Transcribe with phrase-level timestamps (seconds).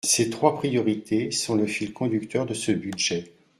[0.03, 3.33] Ces trois priorités sont le fil conducteur de ce budget.